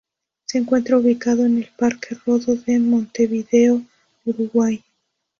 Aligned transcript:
Se 0.45 0.57
encuentra 0.57 0.97
ubicado 0.97 1.45
en 1.45 1.57
el 1.59 1.69
Parque 1.77 2.17
Rodó 2.25 2.55
de 2.55 2.79
Montevideo, 2.79 3.83
Uruguay. 4.25 4.83